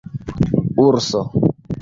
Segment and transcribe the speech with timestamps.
[0.85, 1.21] urso